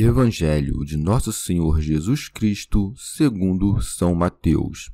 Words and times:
Evangelho 0.00 0.84
de 0.84 0.96
Nosso 0.96 1.32
Senhor 1.32 1.80
Jesus 1.80 2.28
Cristo, 2.28 2.94
segundo 2.96 3.82
São 3.82 4.14
Mateus. 4.14 4.92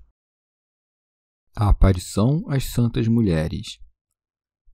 A 1.54 1.68
aparição 1.68 2.42
às 2.48 2.64
santas 2.64 3.06
mulheres. 3.06 3.78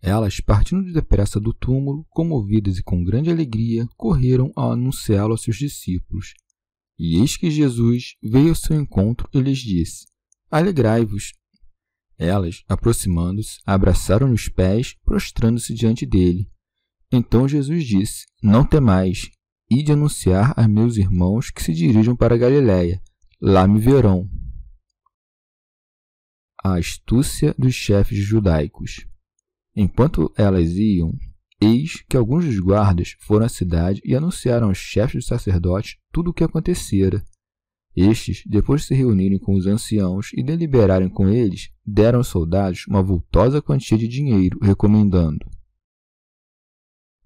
Elas, 0.00 0.38
partindo 0.38 0.92
depressa 0.92 1.40
do 1.40 1.52
túmulo, 1.52 2.06
comovidas 2.10 2.78
e 2.78 2.82
com 2.84 3.02
grande 3.02 3.28
alegria, 3.28 3.88
correram 3.96 4.52
a 4.56 4.70
anunciá-lo 4.72 5.32
aos 5.32 5.42
seus 5.42 5.56
discípulos. 5.56 6.32
E 6.96 7.18
eis 7.18 7.36
que 7.36 7.50
Jesus 7.50 8.14
veio 8.22 8.50
ao 8.50 8.54
seu 8.54 8.80
encontro 8.80 9.28
e 9.34 9.40
lhes 9.40 9.58
disse: 9.58 10.06
Alegrai-vos. 10.48 11.32
Elas, 12.16 12.62
aproximando-se, 12.68 13.58
abraçaram-lhe 13.66 14.34
os 14.34 14.48
pés, 14.48 14.94
prostrando-se 15.04 15.74
diante 15.74 16.06
dele. 16.06 16.48
Então 17.10 17.48
Jesus 17.48 17.84
disse: 17.84 18.26
Não 18.40 18.64
temais, 18.64 19.28
e 19.70 19.82
de 19.82 19.92
anunciar 19.92 20.52
a 20.56 20.66
meus 20.66 20.96
irmãos 20.96 21.50
que 21.50 21.62
se 21.62 21.72
dirijam 21.72 22.16
para 22.16 22.36
Galiléia. 22.36 23.00
Lá 23.40 23.68
me 23.68 23.78
verão. 23.78 24.28
A 26.62 26.76
astúcia 26.76 27.54
dos 27.56 27.74
chefes 27.74 28.18
judaicos. 28.18 29.06
Enquanto 29.74 30.32
elas 30.36 30.70
iam, 30.70 31.16
eis 31.60 32.02
que 32.08 32.16
alguns 32.16 32.44
dos 32.44 32.58
guardas 32.58 33.14
foram 33.20 33.46
à 33.46 33.48
cidade 33.48 34.00
e 34.04 34.14
anunciaram 34.14 34.68
aos 34.68 34.78
chefes 34.78 35.14
dos 35.14 35.26
sacerdotes 35.26 35.96
tudo 36.12 36.30
o 36.30 36.34
que 36.34 36.44
acontecera. 36.44 37.22
Estes, 37.96 38.42
depois 38.46 38.82
de 38.82 38.88
se 38.88 38.94
reunirem 38.94 39.38
com 39.38 39.54
os 39.54 39.66
anciãos 39.66 40.30
e 40.34 40.42
deliberarem 40.42 41.08
com 41.08 41.28
eles, 41.28 41.70
deram 41.84 42.18
aos 42.18 42.28
soldados 42.28 42.86
uma 42.88 43.02
vultosa 43.02 43.62
quantia 43.62 43.98
de 43.98 44.06
dinheiro, 44.06 44.58
recomendando: 44.60 45.44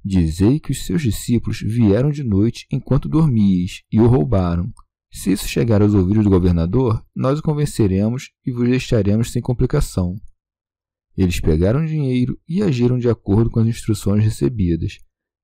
Dizei 0.04 0.60
que 0.60 0.70
os 0.70 0.84
seus 0.84 1.00
discípulos 1.00 1.62
vieram 1.62 2.10
de 2.10 2.22
noite 2.22 2.66
enquanto 2.70 3.08
dormíeis 3.08 3.82
e 3.90 3.98
o 3.98 4.06
roubaram. 4.06 4.70
Se 5.10 5.32
isso 5.32 5.48
chegar 5.48 5.80
aos 5.80 5.94
ouvidos 5.94 6.24
do 6.24 6.30
governador, 6.30 7.02
nós 7.14 7.38
o 7.38 7.42
convenceremos 7.42 8.30
e 8.44 8.52
vos 8.52 8.68
deixaremos 8.68 9.32
sem 9.32 9.40
complicação. 9.40 10.16
Eles 11.16 11.40
pegaram 11.40 11.86
dinheiro 11.86 12.38
e 12.46 12.62
agiram 12.62 12.98
de 12.98 13.08
acordo 13.08 13.48
com 13.48 13.60
as 13.60 13.66
instruções 13.66 14.22
recebidas. 14.22 14.98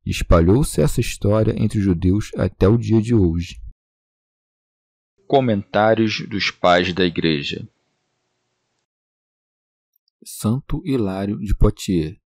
Espalhou-se 0.04 0.82
essa 0.82 1.00
história 1.00 1.54
entre 1.56 1.78
os 1.78 1.84
judeus 1.84 2.30
até 2.36 2.68
o 2.68 2.76
dia 2.76 3.00
de 3.00 3.14
hoje. 3.14 3.58
Comentários 5.26 6.28
dos 6.28 6.50
Pais 6.50 6.92
da 6.92 7.04
Igreja 7.04 7.66
Santo 10.22 10.82
Hilário 10.84 11.38
de 11.38 11.54
Poitiers 11.54 12.19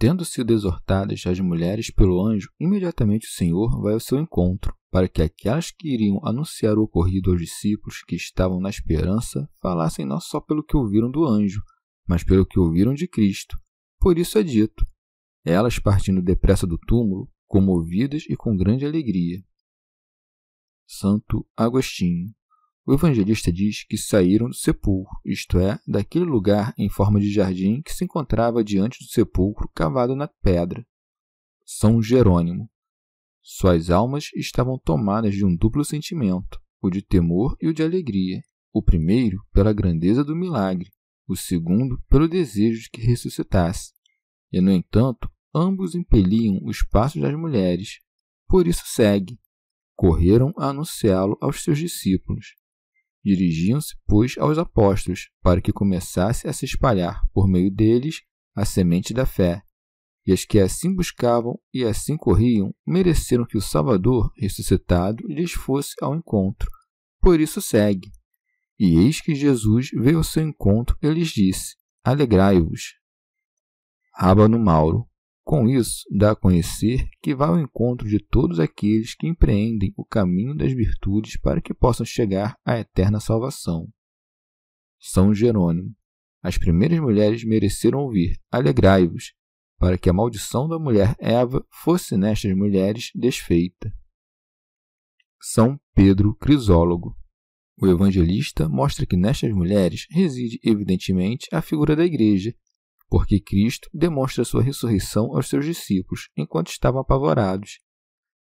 Tendo 0.00 0.24
sido 0.24 0.52
exortadas 0.52 1.26
as 1.26 1.40
mulheres 1.40 1.90
pelo 1.90 2.24
anjo, 2.24 2.52
imediatamente 2.60 3.26
o 3.26 3.32
Senhor 3.32 3.82
vai 3.82 3.94
ao 3.94 4.00
seu 4.00 4.20
encontro, 4.20 4.72
para 4.92 5.08
que 5.08 5.20
aquelas 5.20 5.72
que 5.72 5.92
iriam 5.92 6.20
anunciar 6.24 6.78
o 6.78 6.82
ocorrido 6.82 7.32
aos 7.32 7.40
discípulos 7.40 8.04
que 8.06 8.14
estavam 8.14 8.60
na 8.60 8.70
esperança 8.70 9.50
falassem 9.60 10.06
não 10.06 10.20
só 10.20 10.40
pelo 10.40 10.62
que 10.62 10.76
ouviram 10.76 11.10
do 11.10 11.26
anjo, 11.26 11.60
mas 12.06 12.22
pelo 12.22 12.46
que 12.46 12.60
ouviram 12.60 12.94
de 12.94 13.08
Cristo. 13.08 13.58
Por 13.98 14.16
isso 14.18 14.38
é 14.38 14.42
dito: 14.44 14.86
elas 15.44 15.80
partindo 15.80 16.22
depressa 16.22 16.64
do 16.64 16.78
túmulo, 16.78 17.28
comovidas 17.48 18.22
e 18.28 18.36
com 18.36 18.56
grande 18.56 18.86
alegria. 18.86 19.42
Santo 20.86 21.44
Agostinho 21.56 22.32
o 22.88 22.94
evangelista 22.94 23.52
diz 23.52 23.84
que 23.84 23.98
saíram 23.98 24.48
do 24.48 24.54
sepulcro, 24.54 25.14
isto 25.22 25.58
é, 25.58 25.78
daquele 25.86 26.24
lugar 26.24 26.72
em 26.78 26.88
forma 26.88 27.20
de 27.20 27.30
jardim 27.30 27.82
que 27.82 27.92
se 27.92 28.02
encontrava 28.02 28.64
diante 28.64 29.04
do 29.04 29.10
sepulcro 29.10 29.70
cavado 29.74 30.16
na 30.16 30.26
pedra. 30.26 30.82
São 31.66 32.00
Jerônimo. 32.00 32.66
Suas 33.42 33.90
almas 33.90 34.30
estavam 34.34 34.78
tomadas 34.78 35.34
de 35.34 35.44
um 35.44 35.54
duplo 35.54 35.84
sentimento, 35.84 36.58
o 36.80 36.88
de 36.88 37.02
temor 37.02 37.58
e 37.60 37.68
o 37.68 37.74
de 37.74 37.82
alegria. 37.82 38.40
O 38.72 38.82
primeiro 38.82 39.44
pela 39.52 39.74
grandeza 39.74 40.24
do 40.24 40.34
milagre, 40.34 40.88
o 41.28 41.36
segundo 41.36 42.02
pelo 42.08 42.26
desejo 42.26 42.80
de 42.80 42.88
que 42.88 43.02
ressuscitasse. 43.02 43.92
E, 44.50 44.62
no 44.62 44.72
entanto, 44.72 45.30
ambos 45.54 45.94
impeliam 45.94 46.58
os 46.64 46.82
passos 46.82 47.20
das 47.20 47.34
mulheres. 47.34 47.98
Por 48.46 48.66
isso 48.66 48.84
segue. 48.86 49.38
Correram 49.94 50.54
a 50.56 50.68
anunciá-lo 50.68 51.36
aos 51.38 51.62
seus 51.62 51.78
discípulos. 51.78 52.57
Dirigiam-se, 53.28 53.94
pois, 54.06 54.38
aos 54.38 54.56
apóstolos, 54.56 55.28
para 55.42 55.60
que 55.60 55.70
começasse 55.70 56.48
a 56.48 56.52
se 56.54 56.64
espalhar 56.64 57.20
por 57.30 57.46
meio 57.46 57.70
deles 57.70 58.22
a 58.56 58.64
semente 58.64 59.12
da 59.12 59.26
fé. 59.26 59.62
E 60.26 60.32
as 60.32 60.46
que 60.46 60.58
assim 60.58 60.94
buscavam 60.94 61.60
e 61.72 61.84
assim 61.84 62.16
corriam 62.16 62.74
mereceram 62.86 63.44
que 63.44 63.58
o 63.58 63.60
Salvador, 63.60 64.32
ressuscitado, 64.34 65.22
lhes 65.28 65.52
fosse 65.52 65.94
ao 66.00 66.14
encontro. 66.14 66.70
Por 67.20 67.38
isso 67.38 67.60
segue. 67.60 68.10
E 68.78 68.96
eis 68.96 69.20
que 69.20 69.34
Jesus 69.34 69.90
veio 69.90 70.16
ao 70.16 70.24
seu 70.24 70.42
encontro 70.42 70.96
e 71.02 71.08
lhes 71.10 71.28
disse: 71.28 71.76
Alegrai-vos. 72.02 72.94
Rábano 74.14 74.58
Mauro. 74.58 75.06
Com 75.48 75.66
isso, 75.66 76.04
dá 76.10 76.32
a 76.32 76.36
conhecer 76.36 77.08
que 77.22 77.34
vai 77.34 77.48
ao 77.48 77.58
encontro 77.58 78.06
de 78.06 78.18
todos 78.18 78.60
aqueles 78.60 79.14
que 79.14 79.26
empreendem 79.26 79.94
o 79.96 80.04
caminho 80.04 80.54
das 80.54 80.74
virtudes 80.74 81.40
para 81.40 81.58
que 81.58 81.72
possam 81.72 82.04
chegar 82.04 82.54
à 82.66 82.78
eterna 82.78 83.18
salvação. 83.18 83.88
São 85.00 85.32
Jerônimo. 85.32 85.96
As 86.42 86.58
primeiras 86.58 87.00
mulheres 87.00 87.44
mereceram 87.44 88.00
ouvir: 88.00 88.38
Alegrai-vos, 88.50 89.32
para 89.78 89.96
que 89.96 90.10
a 90.10 90.12
maldição 90.12 90.68
da 90.68 90.78
mulher 90.78 91.16
Eva 91.18 91.66
fosse 91.82 92.14
nestas 92.18 92.54
mulheres 92.54 93.10
desfeita. 93.14 93.90
São 95.40 95.80
Pedro 95.94 96.34
Crisólogo. 96.34 97.16
O 97.80 97.86
evangelista 97.86 98.68
mostra 98.68 99.06
que 99.06 99.16
nestas 99.16 99.50
mulheres 99.50 100.06
reside 100.10 100.60
evidentemente 100.62 101.48
a 101.50 101.62
figura 101.62 101.96
da 101.96 102.04
igreja, 102.04 102.54
porque 103.08 103.40
Cristo 103.40 103.88
demonstra 103.92 104.44
sua 104.44 104.62
ressurreição 104.62 105.34
aos 105.34 105.48
seus 105.48 105.64
discípulos 105.64 106.28
enquanto 106.36 106.68
estavam 106.68 107.00
apavorados. 107.00 107.80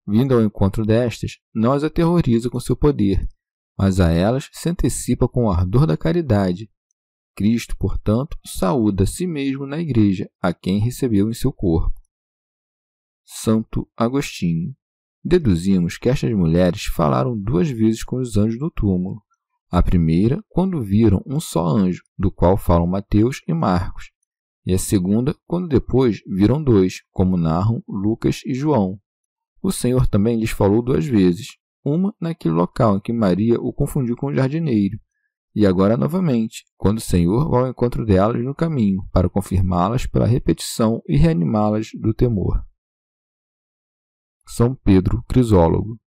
Vindo 0.07 0.35
ao 0.35 0.43
encontro 0.43 0.85
destas, 0.85 1.39
não 1.55 1.73
as 1.73 1.83
aterroriza 1.83 2.49
com 2.51 2.61
seu 2.61 2.77
poder, 2.77 3.27
mas 3.79 4.01
a 4.01 4.11
elas 4.11 4.49
se 4.53 4.69
antecipa 4.69 5.29
com 5.29 5.45
o 5.45 5.51
ardor 5.51 5.87
da 5.87 5.97
caridade. 5.97 6.71
Cristo, 7.37 7.77
portanto, 7.77 8.39
saúda 8.45 9.05
a 9.05 9.07
si 9.07 9.27
mesmo 9.27 9.67
na 9.67 9.79
igreja, 9.79 10.31
a 10.41 10.55
quem 10.55 10.79
recebeu 10.79 11.29
em 11.29 11.35
seu 11.35 11.53
corpo. 11.53 12.01
Santo 13.25 13.89
Agostinho. 13.97 14.75
Deduzimos 15.23 15.99
que 15.99 16.09
estas 16.09 16.33
mulheres 16.33 16.85
falaram 16.85 17.37
duas 17.37 17.69
vezes 17.69 18.05
com 18.05 18.17
os 18.17 18.37
anjos 18.37 18.61
no 18.61 18.71
túmulo. 18.71 19.21
A 19.69 19.83
primeira, 19.83 20.43
quando 20.49 20.81
viram 20.81 21.21
um 21.27 21.41
só 21.41 21.67
anjo, 21.67 22.03
do 22.17 22.31
qual 22.31 22.57
falam 22.57 22.87
Mateus 22.87 23.43
e 23.47 23.53
Marcos, 23.53 24.13
e 24.67 24.75
a 24.75 24.79
segunda, 24.79 25.35
quando 25.47 25.69
depois 25.69 26.21
viram 26.27 26.63
dois, 26.63 27.03
como 27.13 27.37
narram 27.37 27.83
Lucas 27.89 28.41
e 28.45 28.53
João. 28.53 28.99
O 29.63 29.71
Senhor 29.71 30.09
também 30.09 30.39
lhes 30.39 30.51
falou 30.51 30.83
duas 30.83 31.07
vezes, 31.07 31.57
uma 31.85 32.13
naquele 32.21 32.55
local 32.55 32.97
em 32.97 33.01
que 33.01 33.13
Maria 33.13 33.61
o 33.61 33.73
confundiu 33.73 34.17
com 34.17 34.27
o 34.27 34.35
jardineiro, 34.35 34.99
e 35.55 35.65
agora 35.65 35.97
novamente, 35.97 36.65
quando 36.77 36.99
o 36.99 37.01
Senhor 37.01 37.49
vai 37.49 37.63
ao 37.63 37.71
encontro 37.71 38.05
delas 38.05 38.45
no 38.45 38.55
caminho, 38.55 39.09
para 39.13 39.31
confirmá-las 39.31 40.05
pela 40.05 40.27
repetição 40.27 41.01
e 41.09 41.17
reanimá-las 41.17 41.89
do 41.95 42.13
temor. 42.13 42.63
São 44.47 44.75
Pedro 44.75 45.25
Crisólogo. 45.29 45.99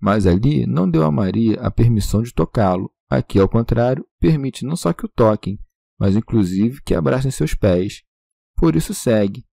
Mas 0.00 0.26
ali 0.26 0.66
não 0.66 0.88
deu 0.88 1.04
a 1.04 1.10
Maria 1.10 1.60
a 1.60 1.70
permissão 1.70 2.22
de 2.22 2.32
tocá-lo. 2.32 2.92
Aqui, 3.08 3.38
ao 3.38 3.48
contrário, 3.48 4.06
permite 4.20 4.64
não 4.64 4.76
só 4.76 4.92
que 4.92 5.06
o 5.06 5.08
toquem, 5.08 5.58
mas 5.98 6.16
inclusive 6.16 6.80
que 6.82 6.94
abracem 6.94 7.30
seus 7.30 7.54
pés. 7.54 8.02
Por 8.56 8.76
isso 8.76 8.94
segue. 8.94 9.44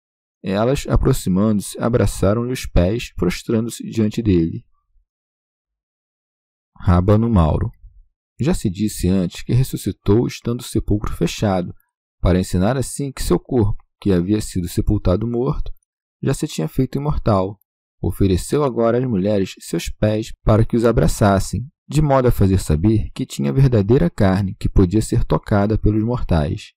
Elas, 0.42 0.86
aproximando-se, 0.86 1.78
abraçaram-lhe 1.80 2.52
os 2.52 2.66
pés, 2.66 3.12
prostrando-se 3.14 3.82
diante 3.88 4.20
dele. 4.22 4.64
Rábano 6.76 7.30
Mauro. 7.30 7.70
Já 8.38 8.52
se 8.52 8.68
disse 8.68 9.08
antes 9.08 9.42
que 9.42 9.54
ressuscitou 9.54 10.26
estando 10.26 10.60
o 10.60 10.64
sepulcro 10.64 11.14
fechado, 11.14 11.74
para 12.20 12.38
ensinar 12.38 12.76
assim 12.76 13.12
que 13.12 13.22
seu 13.22 13.38
corpo, 13.38 13.82
que 14.00 14.12
havia 14.12 14.40
sido 14.40 14.68
sepultado 14.68 15.26
morto, 15.26 15.72
já 16.22 16.34
se 16.34 16.46
tinha 16.46 16.68
feito 16.68 16.98
imortal. 16.98 17.58
Ofereceu 18.02 18.64
agora 18.64 18.98
às 18.98 19.04
mulheres 19.04 19.54
seus 19.60 19.88
pés 19.88 20.32
para 20.42 20.64
que 20.64 20.76
os 20.76 20.84
abraçassem, 20.84 21.66
de 21.86 22.00
modo 22.00 22.28
a 22.28 22.32
fazer 22.32 22.58
saber 22.58 23.10
que 23.10 23.26
tinha 23.26 23.52
verdadeira 23.52 24.08
carne 24.08 24.54
que 24.58 24.68
podia 24.68 25.02
ser 25.02 25.24
tocada 25.24 25.76
pelos 25.76 26.02
mortais. 26.02 26.72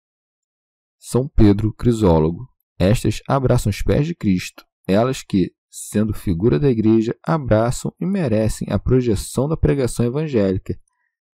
São 1.00 1.28
Pedro 1.28 1.74
Crisólogo. 1.74 2.50
Estas 2.78 3.22
abraçam 3.28 3.70
os 3.70 3.82
pés 3.82 4.06
de 4.06 4.14
Cristo, 4.14 4.64
elas 4.88 5.24
que, 5.24 5.52
sendo 5.70 6.14
figura 6.14 6.60
da 6.60 6.70
Igreja, 6.70 7.16
abraçam 7.24 7.94
e 8.00 8.06
merecem 8.06 8.68
a 8.70 8.78
projeção 8.78 9.48
da 9.48 9.58
pregação 9.58 10.06
evangélica, 10.06 10.78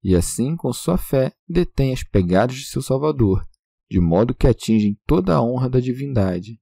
e 0.03 0.15
assim, 0.15 0.57
com 0.57 0.73
sua 0.73 0.97
fé, 0.97 1.33
detêm 1.49 1.93
as 1.93 2.03
pegadas 2.03 2.57
de 2.57 2.65
seu 2.65 2.83
Salvador, 2.83 3.47
de 3.91 4.01
modo 4.01 4.35
que 4.35 4.47
atingem 4.47 4.99
toda 5.07 5.35
a 5.35 5.43
honra 5.43 5.69
da 5.69 5.81
divindade. 5.81 6.61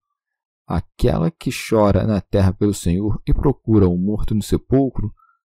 Aquela 0.67 1.31
que 1.31 1.51
chora 1.51 2.07
na 2.07 2.21
terra 2.21 2.53
pelo 2.53 2.73
Senhor 2.73 3.21
e 3.27 3.35
procura 3.35 3.89
o 3.89 3.95
um 3.95 3.99
morto 3.99 4.35
no 4.35 4.43
sepulcro, 4.43 5.13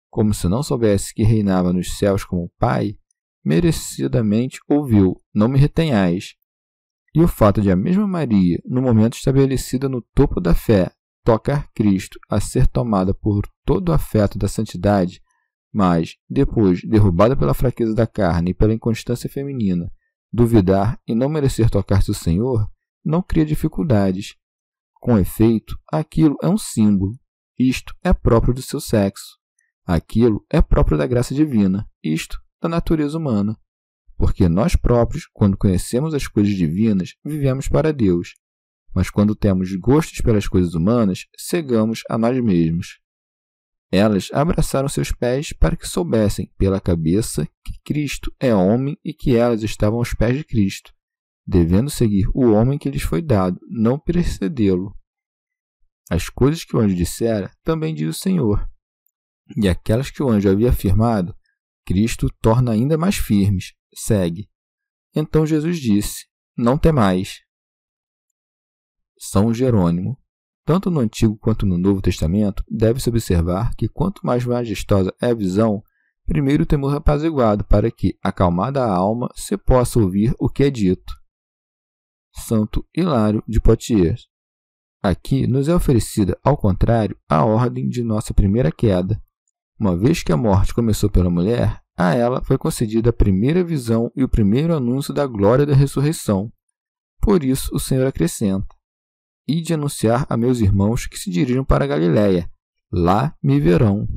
como 0.09 0.33
se 0.33 0.47
não 0.47 0.63
soubesse 0.63 1.13
que 1.13 1.23
reinava 1.23 1.73
nos 1.73 1.97
céus 1.97 2.23
como 2.23 2.51
Pai, 2.57 2.97
merecidamente 3.43 4.59
ouviu: 4.67 5.15
Não 5.33 5.47
me 5.47 5.57
retenhais. 5.57 6.35
E 7.15 7.21
o 7.21 7.27
fato 7.27 7.61
de 7.61 7.71
a 7.71 7.75
mesma 7.75 8.07
Maria, 8.07 8.61
no 8.65 8.81
momento 8.81 9.15
estabelecida 9.15 9.89
no 9.89 10.01
topo 10.13 10.39
da 10.39 10.53
fé, 10.53 10.91
tocar 11.23 11.69
Cristo 11.73 12.19
a 12.29 12.39
ser 12.39 12.67
tomada 12.67 13.13
por 13.13 13.47
todo 13.65 13.89
o 13.89 13.93
afeto 13.93 14.37
da 14.37 14.47
santidade, 14.47 15.21
mas, 15.73 16.15
depois, 16.29 16.81
derrubada 16.83 17.35
pela 17.35 17.53
fraqueza 17.53 17.93
da 17.93 18.07
carne 18.07 18.51
e 18.51 18.53
pela 18.53 18.73
inconstância 18.73 19.29
feminina, 19.29 19.91
duvidar 20.31 20.99
e 21.07 21.13
não 21.13 21.29
merecer 21.29 21.69
tocar-se 21.69 22.11
o 22.11 22.13
Senhor, 22.13 22.69
não 23.03 23.21
cria 23.21 23.45
dificuldades. 23.45 24.35
Com 24.95 25.17
efeito, 25.17 25.77
aquilo 25.91 26.37
é 26.41 26.47
um 26.47 26.57
símbolo. 26.57 27.13
Isto 27.57 27.93
é 28.03 28.13
próprio 28.13 28.53
do 28.53 28.61
seu 28.61 28.79
sexo. 28.79 29.37
Aquilo 29.87 30.45
é 30.49 30.61
próprio 30.61 30.97
da 30.97 31.07
graça 31.07 31.33
divina, 31.33 31.89
isto 32.03 32.37
da 32.61 32.67
natureza 32.67 33.17
humana. 33.17 33.57
Porque 34.17 34.49
nós 34.49 34.75
próprios, 34.75 35.29
quando 35.31 35.55
conhecemos 35.55 36.13
as 36.13 36.27
coisas 36.27 36.53
divinas, 36.53 37.15
vivemos 37.23 37.69
para 37.69 37.93
Deus. 37.93 38.33
Mas 38.93 39.09
quando 39.09 39.33
temos 39.33 39.73
gostos 39.77 40.19
pelas 40.19 40.45
coisas 40.45 40.73
humanas, 40.73 41.25
cegamos 41.37 42.01
a 42.09 42.17
nós 42.17 42.37
mesmos. 42.43 42.99
Elas 43.89 44.29
abraçaram 44.33 44.89
seus 44.89 45.13
pés 45.13 45.53
para 45.53 45.77
que 45.77 45.87
soubessem, 45.87 46.51
pela 46.57 46.81
cabeça, 46.81 47.47
que 47.63 47.79
Cristo 47.85 48.29
é 48.41 48.53
homem 48.53 48.97
e 49.05 49.13
que 49.13 49.37
elas 49.37 49.63
estavam 49.63 49.99
aos 49.99 50.13
pés 50.13 50.35
de 50.35 50.43
Cristo, 50.43 50.91
devendo 51.45 51.89
seguir 51.89 52.27
o 52.33 52.51
homem 52.51 52.77
que 52.77 52.89
lhes 52.89 53.03
foi 53.03 53.21
dado, 53.21 53.57
não 53.69 53.97
precedê-lo. 53.97 54.93
As 56.09 56.27
coisas 56.27 56.65
que 56.65 56.75
o 56.75 56.79
anjo 56.79 56.95
dissera, 56.95 57.49
também 57.63 57.95
diz 57.95 58.09
o 58.09 58.19
Senhor, 58.19 58.67
e 59.55 59.67
aquelas 59.67 60.09
que 60.09 60.21
o 60.21 60.29
anjo 60.29 60.49
havia 60.49 60.69
afirmado, 60.69 61.35
Cristo 61.85 62.29
torna 62.41 62.71
ainda 62.71 62.97
mais 62.97 63.15
firmes. 63.15 63.73
Segue. 63.93 64.49
Então 65.15 65.45
Jesus 65.45 65.79
disse: 65.79 66.25
Não 66.55 66.77
temais. 66.77 67.41
São 69.17 69.53
Jerônimo. 69.53 70.17
Tanto 70.65 70.91
no 70.91 70.99
Antigo 70.99 71.37
quanto 71.37 71.65
no 71.65 71.77
Novo 71.77 72.01
Testamento, 72.01 72.61
deve-se 72.69 73.09
observar 73.09 73.73
que 73.75 73.87
quanto 73.87 74.25
mais 74.25 74.43
majestosa 74.43 75.15
é 75.21 75.27
a 75.27 75.33
visão, 75.33 75.81
primeiro 76.25 76.63
o 76.63 76.65
temor 76.65 76.93
apaziguado, 76.93 77.63
para 77.63 77.89
que, 77.89 78.17
acalmada 78.21 78.83
a 78.83 78.93
alma, 78.93 79.29
se 79.33 79.55
possa 79.55 79.97
ouvir 79.97 80.35
o 80.37 80.49
que 80.49 80.65
é 80.65 80.69
dito. 80.69 81.13
Santo 82.35 82.85
Hilário 82.93 83.41
de 83.47 83.61
Poitiers. 83.61 84.27
Aqui 85.01 85.47
nos 85.47 85.69
é 85.69 85.73
oferecida, 85.73 86.37
ao 86.43 86.57
contrário, 86.57 87.17
a 87.29 87.45
ordem 87.45 87.87
de 87.87 88.03
nossa 88.03 88.33
primeira 88.33 88.69
queda, 88.69 89.21
uma 89.79 89.95
vez 89.95 90.23
que 90.23 90.31
a 90.31 90.37
morte 90.37 90.73
começou 90.73 91.09
pela 91.09 91.29
mulher, 91.29 91.81
a 91.95 92.13
ela 92.13 92.43
foi 92.43 92.57
concedida 92.57 93.09
a 93.09 93.13
primeira 93.13 93.63
visão 93.63 94.11
e 94.15 94.23
o 94.23 94.29
primeiro 94.29 94.75
anúncio 94.75 95.13
da 95.13 95.25
glória 95.25 95.65
da 95.65 95.73
ressurreição. 95.73 96.51
Por 97.19 97.43
isso 97.43 97.73
o 97.73 97.79
Senhor 97.79 98.05
acrescenta: 98.05 98.67
E 99.47 99.61
de 99.61 99.73
anunciar 99.73 100.25
a 100.29 100.37
meus 100.37 100.59
irmãos 100.59 101.07
que 101.07 101.17
se 101.17 101.29
dirijam 101.29 101.65
para 101.65 101.87
Galiléia. 101.87 102.49
Lá 102.91 103.35
me 103.43 103.59
verão. 103.59 104.07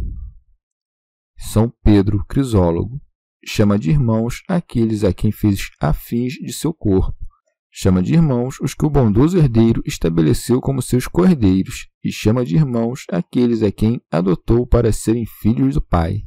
São 1.37 1.73
Pedro 1.83 2.25
Crisólogo 2.27 3.01
chama 3.45 3.79
de 3.79 3.91
irmãos 3.91 4.43
aqueles 4.47 5.03
a 5.03 5.13
quem 5.13 5.33
fez 5.33 5.71
afins 5.81 6.35
de 6.35 6.53
seu 6.53 6.73
corpo 6.75 7.30
Chama 7.73 8.03
de 8.03 8.15
irmãos 8.15 8.59
os 8.61 8.75
que 8.75 8.85
o 8.85 8.91
bondoso 8.91 9.39
herdeiro 9.39 9.81
estabeleceu 9.87 10.61
como 10.61 10.83
seus 10.83 11.07
cordeiros, 11.07 11.89
e 12.03 12.11
chama 12.11 12.45
de 12.45 12.57
irmãos 12.57 13.05
aqueles 13.11 13.63
a 13.63 13.71
quem 13.71 14.01
adotou 14.11 14.67
para 14.67 14.93
serem 14.93 15.25
filhos 15.25 15.75
do 15.75 15.81
Pai. 15.81 16.25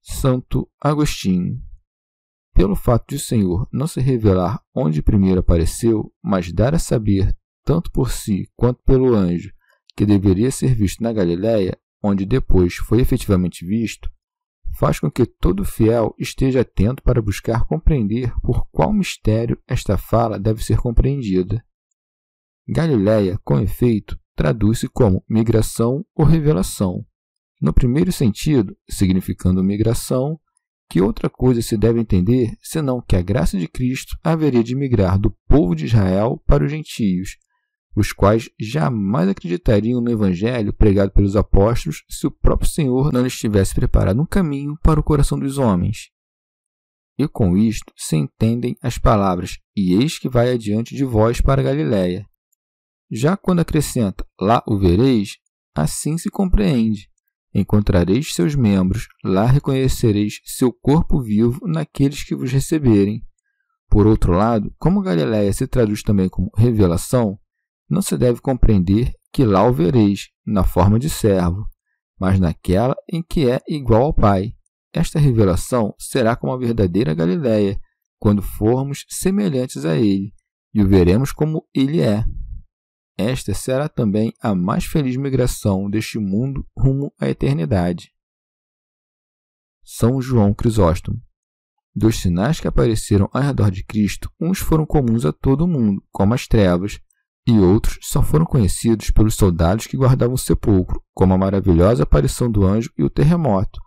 Santo 0.00 0.66
Agostinho. 0.80 1.62
Pelo 2.54 2.74
fato 2.74 3.10
de 3.10 3.16
o 3.16 3.20
Senhor 3.20 3.68
não 3.70 3.86
se 3.86 4.00
revelar 4.00 4.60
onde 4.74 5.02
primeiro 5.02 5.40
apareceu, 5.40 6.10
mas 6.22 6.50
dar 6.50 6.74
a 6.74 6.78
saber, 6.78 7.36
tanto 7.62 7.92
por 7.92 8.10
si 8.10 8.50
quanto 8.56 8.82
pelo 8.84 9.14
anjo, 9.14 9.52
que 9.94 10.06
deveria 10.06 10.50
ser 10.50 10.74
visto 10.74 11.02
na 11.02 11.12
Galiléia, 11.12 11.78
onde 12.02 12.24
depois 12.24 12.76
foi 12.76 13.00
efetivamente 13.00 13.64
visto, 13.66 14.10
faz 14.78 15.00
com 15.00 15.10
que 15.10 15.26
todo 15.26 15.64
fiel 15.64 16.14
esteja 16.16 16.60
atento 16.60 17.02
para 17.02 17.20
buscar 17.20 17.66
compreender 17.66 18.32
por 18.40 18.64
qual 18.70 18.92
mistério 18.92 19.60
esta 19.66 19.98
fala 19.98 20.38
deve 20.38 20.62
ser 20.62 20.78
compreendida. 20.78 21.64
Galileia, 22.68 23.38
com 23.42 23.58
efeito, 23.58 24.16
traduz-se 24.36 24.88
como 24.88 25.24
migração 25.28 26.04
ou 26.14 26.24
revelação. 26.24 27.04
No 27.60 27.72
primeiro 27.72 28.12
sentido, 28.12 28.76
significando 28.88 29.64
migração, 29.64 30.38
que 30.88 31.00
outra 31.00 31.28
coisa 31.28 31.60
se 31.60 31.76
deve 31.76 31.98
entender 31.98 32.56
senão 32.62 33.02
que 33.02 33.16
a 33.16 33.22
graça 33.22 33.58
de 33.58 33.66
Cristo 33.66 34.16
haveria 34.22 34.62
de 34.62 34.76
migrar 34.76 35.18
do 35.18 35.36
povo 35.48 35.74
de 35.74 35.86
Israel 35.86 36.40
para 36.46 36.64
os 36.64 36.70
gentios, 36.70 37.36
os 37.98 38.12
quais 38.12 38.48
jamais 38.58 39.28
acreditariam 39.28 40.00
no 40.00 40.10
Evangelho 40.10 40.72
pregado 40.72 41.10
pelos 41.10 41.34
apóstolos 41.34 42.04
se 42.08 42.26
o 42.26 42.30
próprio 42.30 42.70
Senhor 42.70 43.12
não 43.12 43.22
lhes 43.22 43.36
tivesse 43.36 43.74
preparado 43.74 44.20
um 44.20 44.26
caminho 44.26 44.78
para 44.82 45.00
o 45.00 45.02
coração 45.02 45.38
dos 45.38 45.58
homens. 45.58 46.10
E 47.18 47.26
com 47.26 47.56
isto 47.56 47.92
se 47.96 48.14
entendem 48.14 48.76
as 48.80 48.96
palavras: 48.96 49.58
E 49.76 49.94
eis 49.94 50.18
que 50.18 50.28
vai 50.28 50.52
adiante 50.52 50.94
de 50.94 51.04
vós 51.04 51.40
para 51.40 51.62
Galiléia. 51.62 52.24
Já 53.10 53.36
quando 53.36 53.60
acrescenta: 53.60 54.24
Lá 54.40 54.62
o 54.66 54.78
vereis, 54.78 55.38
assim 55.74 56.16
se 56.16 56.30
compreende. 56.30 57.08
Encontrareis 57.52 58.34
seus 58.34 58.54
membros, 58.54 59.08
lá 59.24 59.46
reconhecereis 59.46 60.40
seu 60.44 60.72
corpo 60.72 61.20
vivo 61.20 61.66
naqueles 61.66 62.22
que 62.22 62.36
vos 62.36 62.52
receberem. 62.52 63.24
Por 63.88 64.06
outro 64.06 64.32
lado, 64.32 64.72
como 64.78 65.02
Galiléia 65.02 65.52
se 65.52 65.66
traduz 65.66 66.02
também 66.02 66.28
como 66.28 66.52
revelação, 66.54 67.38
não 67.88 68.02
se 68.02 68.16
deve 68.16 68.40
compreender 68.40 69.12
que 69.32 69.44
lá 69.44 69.66
o 69.66 69.72
vereis, 69.72 70.28
na 70.44 70.64
forma 70.64 70.98
de 70.98 71.08
servo, 71.08 71.66
mas 72.18 72.38
naquela 72.38 72.96
em 73.10 73.22
que 73.22 73.48
é 73.48 73.60
igual 73.68 74.02
ao 74.04 74.14
Pai. 74.14 74.54
Esta 74.92 75.18
revelação 75.18 75.94
será 75.98 76.34
como 76.34 76.52
a 76.52 76.58
verdadeira 76.58 77.14
Galiléia, 77.14 77.80
quando 78.18 78.42
formos 78.42 79.04
semelhantes 79.08 79.84
a 79.84 79.96
Ele, 79.96 80.32
e 80.74 80.82
o 80.82 80.88
veremos 80.88 81.30
como 81.30 81.66
Ele 81.74 82.00
é. 82.00 82.24
Esta 83.16 83.54
será 83.54 83.88
também 83.88 84.32
a 84.40 84.54
mais 84.54 84.84
feliz 84.84 85.16
migração 85.16 85.90
deste 85.90 86.18
mundo 86.18 86.66
rumo 86.76 87.12
à 87.20 87.28
eternidade. 87.28 88.12
São 89.84 90.20
João 90.20 90.54
Crisóstomo. 90.54 91.20
Dos 91.94 92.20
sinais 92.20 92.60
que 92.60 92.68
apareceram 92.68 93.28
ao 93.32 93.42
redor 93.42 93.70
de 93.70 93.84
Cristo, 93.84 94.30
uns 94.40 94.58
foram 94.58 94.86
comuns 94.86 95.24
a 95.24 95.32
todo 95.32 95.64
o 95.64 95.68
mundo, 95.68 96.00
como 96.12 96.34
as 96.34 96.46
trevas, 96.46 97.00
e 97.48 97.58
outros 97.58 97.98
só 98.02 98.22
foram 98.22 98.44
conhecidos 98.44 99.10
pelos 99.10 99.34
soldados 99.34 99.86
que 99.86 99.96
guardavam 99.96 100.34
o 100.34 100.38
sepulcro, 100.38 101.02
como 101.14 101.32
a 101.32 101.38
maravilhosa 101.38 102.02
aparição 102.02 102.50
do 102.50 102.66
anjo 102.66 102.92
e 102.98 103.02
o 103.02 103.08
terremoto, 103.08 103.80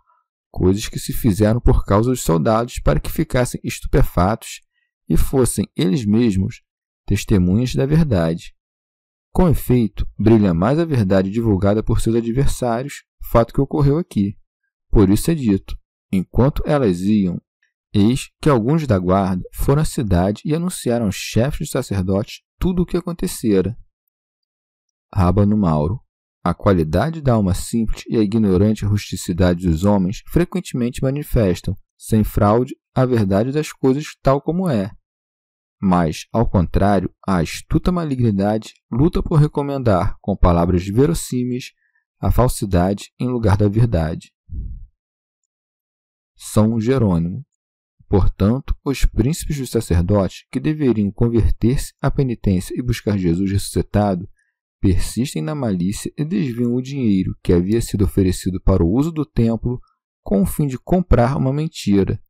coisas 0.50 0.88
que 0.88 0.98
se 0.98 1.12
fizeram 1.12 1.60
por 1.60 1.84
causa 1.84 2.10
dos 2.10 2.22
soldados 2.22 2.80
para 2.80 2.98
que 2.98 3.08
ficassem 3.08 3.60
estupefatos 3.62 4.62
e 5.08 5.16
fossem 5.16 5.64
eles 5.76 6.04
mesmos 6.04 6.60
testemunhas 7.06 7.72
da 7.72 7.86
verdade. 7.86 8.52
Com 9.32 9.48
efeito, 9.48 10.08
brilha 10.18 10.52
mais 10.52 10.80
a 10.80 10.84
verdade 10.84 11.30
divulgada 11.30 11.84
por 11.84 12.00
seus 12.00 12.16
adversários, 12.16 13.04
fato 13.30 13.54
que 13.54 13.60
ocorreu 13.60 13.96
aqui. 13.96 14.36
Por 14.90 15.08
isso 15.08 15.30
é 15.30 15.36
dito: 15.36 15.78
enquanto 16.10 16.64
elas 16.66 17.00
iam, 17.02 17.40
eis 17.94 18.28
que 18.40 18.48
alguns 18.48 18.88
da 18.88 18.98
guarda 18.98 19.44
foram 19.54 19.82
à 19.82 19.84
cidade 19.84 20.42
e 20.44 20.52
anunciaram 20.52 21.06
aos 21.06 21.14
chefes 21.14 21.60
dos 21.60 21.70
sacerdotes 21.70 22.40
tudo 22.62 22.82
o 22.82 22.86
que 22.86 22.96
acontecera. 22.96 23.76
Rábano 25.12 25.56
Mauro. 25.56 26.00
A 26.44 26.54
qualidade 26.54 27.20
da 27.20 27.32
alma 27.32 27.54
simples 27.54 28.04
e 28.08 28.16
a 28.16 28.20
ignorante 28.20 28.84
rusticidade 28.84 29.68
dos 29.68 29.84
homens 29.84 30.22
frequentemente 30.28 31.02
manifestam, 31.02 31.76
sem 31.98 32.22
fraude, 32.22 32.76
a 32.94 33.04
verdade 33.04 33.50
das 33.50 33.72
coisas 33.72 34.16
tal 34.22 34.40
como 34.40 34.68
é. 34.68 34.92
Mas, 35.80 36.28
ao 36.32 36.48
contrário, 36.48 37.12
a 37.26 37.38
astuta 37.38 37.90
malignidade 37.90 38.74
luta 38.88 39.20
por 39.20 39.40
recomendar, 39.40 40.16
com 40.20 40.36
palavras 40.36 40.86
verossímeis, 40.86 41.72
a 42.20 42.30
falsidade 42.30 43.12
em 43.18 43.26
lugar 43.26 43.56
da 43.56 43.68
verdade. 43.68 44.32
São 46.36 46.80
Jerônimo. 46.80 47.44
Portanto, 48.12 48.76
os 48.84 49.06
príncipes 49.06 49.56
dos 49.56 49.70
sacerdotes, 49.70 50.44
que 50.52 50.60
deveriam 50.60 51.10
converter-se 51.10 51.94
à 51.98 52.10
penitência 52.10 52.78
e 52.78 52.82
buscar 52.82 53.16
Jesus 53.16 53.50
ressuscitado, 53.50 54.28
persistem 54.82 55.40
na 55.40 55.54
malícia 55.54 56.12
e 56.18 56.22
desviam 56.22 56.74
o 56.74 56.82
dinheiro 56.82 57.34
que 57.42 57.54
havia 57.54 57.80
sido 57.80 58.04
oferecido 58.04 58.60
para 58.60 58.84
o 58.84 58.92
uso 58.92 59.10
do 59.10 59.24
templo 59.24 59.80
com 60.22 60.42
o 60.42 60.44
fim 60.44 60.66
de 60.66 60.76
comprar 60.78 61.38
uma 61.38 61.54
mentira, 61.54 62.22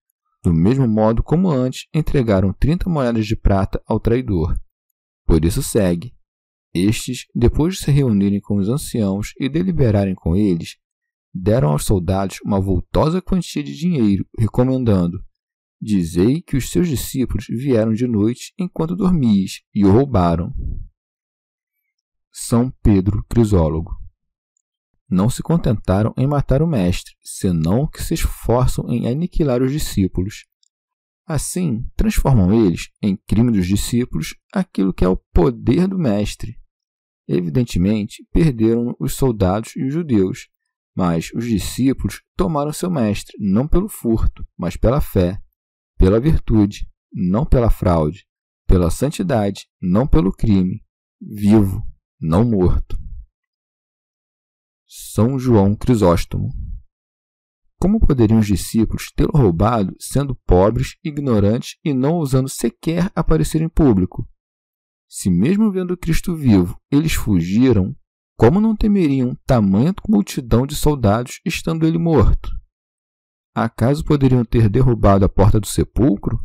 do 0.45 0.55
mesmo 0.55 0.87
modo 0.87 1.21
como 1.21 1.51
antes 1.51 1.89
entregaram 1.93 2.53
30 2.53 2.89
moedas 2.89 3.27
de 3.27 3.35
prata 3.35 3.83
ao 3.85 3.99
traidor. 3.99 4.57
Por 5.27 5.45
isso 5.45 5.65
segue. 5.65 6.15
Estes, 6.73 7.27
depois 7.35 7.75
de 7.75 7.81
se 7.81 7.91
reunirem 7.91 8.41
com 8.41 8.55
os 8.55 8.69
anciãos 8.69 9.33
e 9.37 9.49
deliberarem 9.49 10.15
com 10.15 10.37
eles, 10.37 10.77
deram 11.35 11.71
aos 11.71 11.85
soldados 11.85 12.39
uma 12.45 12.61
voltosa 12.61 13.21
quantia 13.21 13.65
de 13.65 13.75
dinheiro, 13.77 14.25
recomendando: 14.39 15.21
Dizei 15.85 16.41
que 16.41 16.57
os 16.57 16.71
seus 16.71 16.87
discípulos 16.87 17.47
vieram 17.49 17.93
de 17.93 18.07
noite 18.07 18.55
enquanto 18.57 18.95
dormias 18.95 19.62
e 19.75 19.85
o 19.85 19.91
roubaram. 19.91 20.55
São 22.31 22.71
Pedro 22.81 23.25
Crisólogo. 23.29 23.91
Não 25.11 25.29
se 25.29 25.43
contentaram 25.43 26.15
em 26.17 26.25
matar 26.25 26.62
o 26.62 26.69
Mestre, 26.69 27.17
senão 27.21 27.89
que 27.89 28.01
se 28.01 28.15
esforçam 28.15 28.89
em 28.89 29.09
aniquilar 29.09 29.61
os 29.61 29.73
discípulos. 29.73 30.47
Assim, 31.27 31.85
transformam 31.97 32.55
eles, 32.65 32.89
em 33.03 33.17
crime 33.17 33.51
dos 33.51 33.67
discípulos, 33.67 34.37
aquilo 34.53 34.95
que 34.95 35.05
é 35.05 35.09
o 35.09 35.21
poder 35.35 35.89
do 35.89 35.99
Mestre. 35.99 36.61
Evidentemente, 37.27 38.25
perderam 38.33 38.95
os 39.01 39.15
soldados 39.15 39.75
e 39.75 39.83
os 39.83 39.93
judeus, 39.93 40.49
mas 40.95 41.33
os 41.35 41.45
discípulos 41.45 42.23
tomaram 42.37 42.73
seu 42.73 42.89
Mestre 42.89 43.37
não 43.41 43.67
pelo 43.67 43.89
furto, 43.89 44.47
mas 44.57 44.77
pela 44.77 45.01
fé, 45.01 45.43
pela 46.02 46.18
virtude, 46.18 46.90
não 47.12 47.47
pela 47.47 47.71
fraude, 47.71 48.26
pela 48.66 48.90
santidade, 48.90 49.68
não 49.80 50.04
pelo 50.04 50.32
crime, 50.32 50.85
vivo, 51.21 51.80
não 52.21 52.44
morto. 52.44 52.99
São 54.85 55.38
João 55.38 55.76
Crisóstomo. 55.76 56.49
Como 57.80 58.00
poderiam 58.00 58.40
os 58.40 58.49
discípulos 58.49 59.12
tê-lo 59.14 59.30
roubado 59.32 59.94
sendo 60.00 60.35
pobres, 60.44 60.97
ignorantes 61.04 61.76
e 61.85 61.94
não 61.94 62.14
ousando 62.14 62.49
sequer 62.49 63.09
aparecer 63.14 63.62
em 63.62 63.68
público? 63.68 64.28
Se 65.09 65.30
mesmo 65.30 65.71
vendo 65.71 65.97
Cristo 65.97 66.35
vivo 66.35 66.76
eles 66.90 67.12
fugiram, 67.12 67.94
como 68.37 68.61
não 68.61 68.75
temeriam 68.75 69.37
tamanha 69.47 69.94
multidão 70.09 70.66
de 70.66 70.75
soldados 70.75 71.40
estando 71.44 71.87
ele 71.87 71.97
morto? 71.97 72.50
Acaso 73.54 74.02
poderiam 74.02 74.44
ter 74.44 74.68
derrubado 74.68 75.26
a 75.26 75.28
porta 75.28 75.61
do 75.61 75.66
sepulcro? 75.66 76.38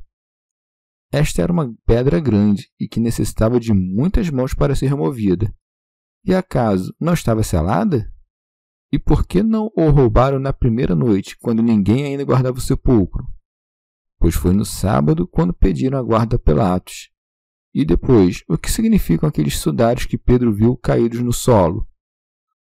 Esta 1.09 1.41
era 1.41 1.53
uma 1.53 1.73
pedra 1.85 2.19
grande 2.19 2.69
e 2.77 2.85
que 2.85 2.99
necessitava 2.99 3.61
de 3.61 3.73
muitas 3.73 4.29
mãos 4.29 4.53
para 4.53 4.75
ser 4.75 4.87
removida. 4.87 5.53
E 6.25 6.35
acaso 6.35 6.93
não 6.99 7.13
estava 7.13 7.43
selada? 7.43 8.11
E 8.91 8.99
por 8.99 9.25
que 9.25 9.41
não 9.41 9.71
o 9.75 9.89
roubaram 9.89 10.37
na 10.37 10.51
primeira 10.51 10.93
noite, 10.95 11.37
quando 11.39 11.63
ninguém 11.63 12.03
ainda 12.03 12.25
guardava 12.25 12.57
o 12.57 12.61
sepulcro? 12.61 13.25
Pois 14.19 14.35
foi 14.35 14.53
no 14.53 14.65
sábado 14.65 15.25
quando 15.25 15.53
pediram 15.53 15.97
a 15.97 16.03
guarda 16.03 16.37
Pilatos. 16.37 17.09
E 17.73 17.85
depois, 17.85 18.43
o 18.49 18.57
que 18.57 18.71
significam 18.71 19.29
aqueles 19.29 19.57
sudários 19.57 20.05
que 20.05 20.17
Pedro 20.17 20.53
viu 20.53 20.75
caídos 20.75 21.21
no 21.21 21.31
solo? 21.31 21.87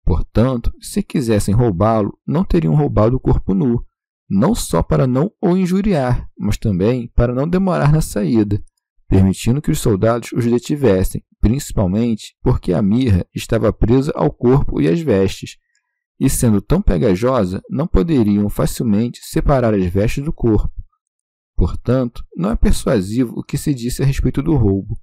Portanto, 0.04 0.70
se 0.80 1.02
quisessem 1.02 1.54
roubá-lo, 1.54 2.18
não 2.26 2.44
teriam 2.44 2.74
roubado 2.74 3.16
o 3.16 3.20
corpo 3.20 3.54
nu, 3.54 3.82
não 4.28 4.54
só 4.54 4.82
para 4.82 5.06
não 5.06 5.30
o 5.40 5.56
injuriar, 5.56 6.28
mas 6.38 6.56
também 6.56 7.08
para 7.14 7.34
não 7.34 7.48
demorar 7.48 7.92
na 7.92 8.00
saída, 8.00 8.62
permitindo 9.08 9.60
que 9.60 9.70
os 9.70 9.80
soldados 9.80 10.32
os 10.32 10.44
detivessem, 10.44 11.22
principalmente 11.40 12.36
porque 12.42 12.72
a 12.72 12.80
mirra 12.80 13.26
estava 13.34 13.72
presa 13.72 14.12
ao 14.14 14.30
corpo 14.30 14.80
e 14.80 14.88
às 14.88 15.00
vestes, 15.00 15.56
e 16.18 16.30
sendo 16.30 16.60
tão 16.60 16.80
pegajosa, 16.80 17.62
não 17.68 17.86
poderiam 17.86 18.48
facilmente 18.48 19.20
separar 19.22 19.74
as 19.74 19.84
vestes 19.84 20.24
do 20.24 20.32
corpo. 20.32 20.72
Portanto, 21.56 22.24
não 22.36 22.50
é 22.50 22.56
persuasivo 22.56 23.34
o 23.36 23.42
que 23.42 23.56
se 23.56 23.74
disse 23.74 24.02
a 24.02 24.06
respeito 24.06 24.42
do 24.42 24.56
roubo. 24.56 24.98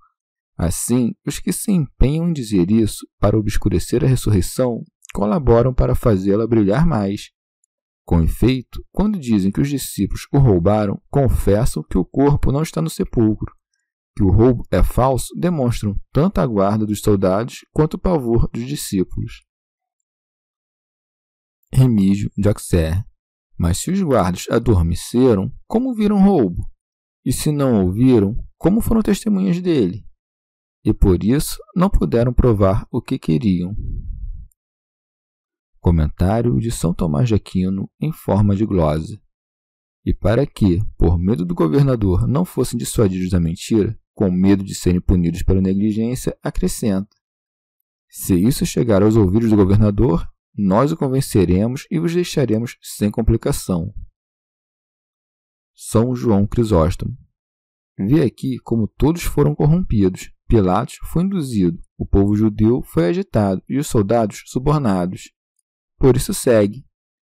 Assim, 0.57 1.13
os 1.25 1.39
que 1.39 1.53
se 1.53 1.71
empenham 1.71 2.29
em 2.29 2.33
dizer 2.33 2.69
isso 2.69 3.07
para 3.19 3.37
obscurecer 3.37 4.03
a 4.03 4.07
ressurreição 4.07 4.83
colaboram 5.13 5.73
para 5.73 5.95
fazê-la 5.95 6.47
brilhar 6.47 6.85
mais. 6.85 7.31
Com 8.11 8.21
efeito, 8.21 8.85
quando 8.91 9.17
dizem 9.17 9.53
que 9.53 9.61
os 9.61 9.69
discípulos 9.69 10.27
o 10.33 10.37
roubaram, 10.37 11.01
confessam 11.09 11.81
que 11.81 11.97
o 11.97 12.03
corpo 12.03 12.51
não 12.51 12.61
está 12.61 12.81
no 12.81 12.89
sepulcro, 12.89 13.55
que 14.17 14.21
o 14.21 14.29
roubo 14.29 14.65
é 14.69 14.83
falso 14.83 15.33
demonstram 15.33 15.97
tanto 16.11 16.41
a 16.41 16.45
guarda 16.45 16.85
dos 16.85 16.99
soldados 16.99 17.59
quanto 17.71 17.93
o 17.93 17.97
pavor 17.97 18.49
dos 18.51 18.67
discípulos. 18.67 19.45
Remígio 21.71 22.29
de 22.37 22.49
Auxerre. 22.49 23.01
Mas 23.57 23.77
se 23.77 23.89
os 23.89 24.01
guardas 24.01 24.45
adormeceram, 24.51 25.49
como 25.65 25.93
viram 25.93 26.21
roubo? 26.21 26.69
E 27.23 27.31
se 27.31 27.49
não 27.49 27.85
ouviram, 27.85 28.35
como 28.57 28.81
foram 28.81 29.01
testemunhas 29.01 29.61
dele? 29.61 30.05
E 30.83 30.93
por 30.93 31.23
isso 31.23 31.57
não 31.73 31.89
puderam 31.89 32.33
provar 32.33 32.85
o 32.91 33.01
que 33.01 33.17
queriam. 33.17 33.73
Comentário 35.81 36.59
de 36.59 36.71
São 36.71 36.93
Tomás 36.93 37.27
de 37.27 37.33
Aquino 37.33 37.89
em 37.99 38.11
forma 38.11 38.55
de 38.55 38.65
glosa. 38.65 39.19
E 40.05 40.13
para 40.13 40.45
que, 40.45 40.79
por 40.95 41.17
medo 41.17 41.43
do 41.43 41.55
governador, 41.55 42.27
não 42.27 42.45
fossem 42.45 42.77
dissuadidos 42.77 43.31
da 43.31 43.39
mentira, 43.39 43.99
com 44.13 44.29
medo 44.31 44.63
de 44.63 44.75
serem 44.75 45.01
punidos 45.01 45.41
pela 45.41 45.59
negligência, 45.59 46.37
acrescenta: 46.43 47.09
Se 48.07 48.35
isso 48.35 48.63
chegar 48.63 49.01
aos 49.01 49.15
ouvidos 49.15 49.49
do 49.49 49.55
governador, 49.55 50.31
nós 50.55 50.91
o 50.91 50.97
convenceremos 50.97 51.87
e 51.89 51.99
os 51.99 52.13
deixaremos 52.13 52.77
sem 52.81 53.09
complicação. 53.09 53.91
São 55.73 56.15
João 56.15 56.45
Crisóstomo. 56.45 57.17
Vê 57.97 58.23
aqui 58.23 58.59
como 58.59 58.87
todos 58.87 59.23
foram 59.23 59.55
corrompidos. 59.55 60.31
Pilatos 60.47 60.97
foi 61.11 61.23
induzido, 61.23 61.81
o 61.97 62.05
povo 62.05 62.35
judeu 62.35 62.83
foi 62.83 63.07
agitado 63.07 63.63
e 63.67 63.79
os 63.79 63.87
soldados 63.87 64.43
subornados. 64.45 65.31
Por 66.01 66.17
isso 66.17 66.33
segue. 66.33 66.83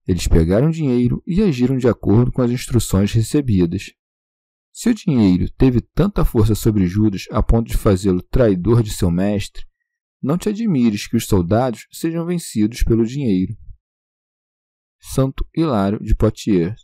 Eles 0.09 0.27
pegaram 0.27 0.71
dinheiro 0.71 1.23
e 1.27 1.43
agiram 1.43 1.77
de 1.77 1.87
acordo 1.87 2.33
com 2.33 2.41
as 2.41 2.51
instruções 2.51 3.13
recebidas. 3.13 3.93
Se 4.73 4.89
o 4.89 4.95
dinheiro 4.95 5.47
teve 5.59 5.83
tanta 5.83 6.25
força 6.25 6.55
sobre 6.55 6.87
Judas 6.87 7.27
a 7.31 7.43
ponto 7.43 7.69
de 7.69 7.77
fazê-lo 7.77 8.23
traidor 8.23 8.83
de 8.83 8.91
seu 8.91 9.11
mestre, 9.11 9.67
não 10.23 10.39
te 10.39 10.49
admires 10.49 11.07
que 11.07 11.19
os 11.19 11.27
soldados 11.27 11.87
sejam 11.93 12.25
vencidos 12.25 12.83
pelo 12.83 13.05
dinheiro. 13.05 13.55
Santo 14.99 15.47
Hilário 15.55 16.03
de 16.03 16.15
Poitiers. 16.15 16.81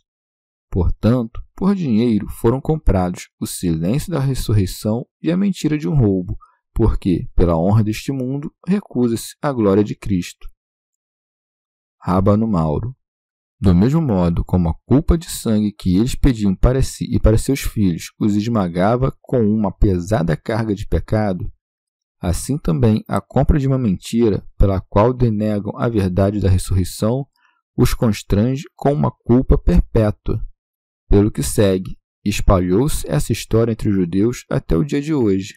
Portanto, 0.69 1.43
por 1.55 1.73
dinheiro 1.73 2.27
foram 2.29 2.61
comprados 2.61 3.29
o 3.39 3.47
silêncio 3.47 4.11
da 4.11 4.19
ressurreição 4.19 5.07
e 5.19 5.31
a 5.31 5.37
mentira 5.37 5.75
de 5.75 5.87
um 5.87 5.95
roubo, 5.95 6.37
porque, 6.71 7.27
pela 7.35 7.57
honra 7.57 7.83
deste 7.83 8.11
mundo, 8.11 8.53
recusa-se 8.67 9.35
a 9.41 9.51
glória 9.51 9.83
de 9.83 9.95
Cristo. 9.95 10.47
Rábano 12.01 12.47
Mauro. 12.47 12.95
Do 13.61 13.75
mesmo 13.75 14.01
modo 14.01 14.43
como 14.45 14.69
a 14.69 14.73
culpa 14.85 15.17
de 15.17 15.29
sangue 15.29 15.73
que 15.73 15.97
eles 15.97 16.15
pediam 16.15 16.55
para 16.55 16.81
si 16.81 17.05
e 17.13 17.19
para 17.19 17.37
seus 17.37 17.59
filhos 17.59 18.13
os 18.17 18.35
esmagava 18.35 19.13
com 19.21 19.41
uma 19.41 19.69
pesada 19.69 20.37
carga 20.37 20.73
de 20.73 20.87
pecado, 20.87 21.51
assim 22.21 22.57
também 22.57 23.03
a 23.05 23.19
compra 23.19 23.59
de 23.59 23.67
uma 23.67 23.77
mentira, 23.77 24.47
pela 24.57 24.79
qual 24.79 25.13
denegam 25.13 25.77
a 25.77 25.89
verdade 25.89 26.39
da 26.39 26.49
ressurreição, 26.49 27.25
os 27.75 27.93
constrange 27.93 28.63
com 28.75 28.93
uma 28.93 29.11
culpa 29.11 29.57
perpétua. 29.57 30.41
Pelo 31.09 31.29
que 31.29 31.43
segue, 31.43 31.97
espalhou-se 32.23 33.09
essa 33.09 33.33
história 33.33 33.71
entre 33.71 33.89
os 33.89 33.95
judeus 33.95 34.45
até 34.49 34.77
o 34.77 34.85
dia 34.85 35.01
de 35.01 35.13
hoje. 35.13 35.55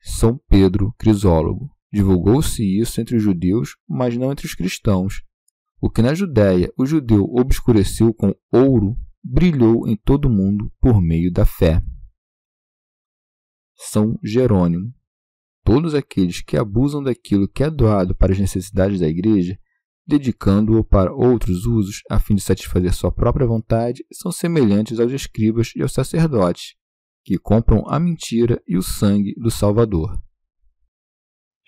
São 0.00 0.38
Pedro 0.48 0.94
Crisólogo. 0.98 1.70
Divulgou-se 1.92 2.62
isso 2.62 3.00
entre 3.00 3.16
os 3.16 3.22
judeus, 3.22 3.76
mas 3.88 4.16
não 4.16 4.30
entre 4.30 4.46
os 4.46 4.54
cristãos. 4.54 5.22
O 5.80 5.90
que 5.90 6.02
na 6.02 6.14
Judéia 6.14 6.72
o 6.76 6.86
judeu 6.86 7.24
obscureceu 7.24 8.12
com 8.14 8.34
ouro, 8.52 8.96
brilhou 9.24 9.88
em 9.88 9.96
todo 9.96 10.26
o 10.26 10.30
mundo 10.30 10.70
por 10.80 11.00
meio 11.00 11.32
da 11.32 11.44
fé. 11.44 11.82
São 13.74 14.18
Jerônimo. 14.22 14.94
Todos 15.64 15.94
aqueles 15.94 16.42
que 16.42 16.56
abusam 16.56 17.02
daquilo 17.02 17.48
que 17.48 17.64
é 17.64 17.70
doado 17.70 18.14
para 18.14 18.32
as 18.32 18.38
necessidades 18.38 19.00
da 19.00 19.08
igreja, 19.08 19.58
dedicando-o 20.06 20.84
para 20.84 21.12
outros 21.12 21.64
usos 21.64 22.02
a 22.10 22.18
fim 22.18 22.34
de 22.34 22.42
satisfazer 22.42 22.92
sua 22.92 23.10
própria 23.10 23.46
vontade, 23.46 24.04
são 24.12 24.30
semelhantes 24.30 25.00
aos 25.00 25.12
escribas 25.12 25.72
e 25.74 25.82
aos 25.82 25.92
sacerdotes, 25.92 26.74
que 27.24 27.38
compram 27.38 27.84
a 27.86 27.98
mentira 27.98 28.62
e 28.66 28.76
o 28.76 28.82
sangue 28.82 29.34
do 29.36 29.50
Salvador. 29.50 30.20